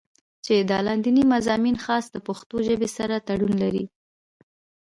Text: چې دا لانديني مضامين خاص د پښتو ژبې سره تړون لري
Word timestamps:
چې 0.45 0.53
دا 0.69 0.77
لانديني 0.85 1.23
مضامين 1.33 1.77
خاص 1.85 2.05
د 2.11 2.17
پښتو 2.27 2.55
ژبې 2.67 2.89
سره 2.97 3.15
تړون 3.27 3.53
لري 3.63 3.85